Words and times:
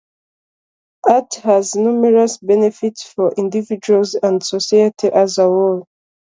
Art 1.07 1.35
has 1.43 1.75
numerous 1.75 2.39
benefits 2.39 3.03
for 3.03 3.35
individuals 3.37 4.15
and 4.15 4.43
society 4.43 5.09
as 5.09 5.37
a 5.37 5.43
whole. 5.43 5.85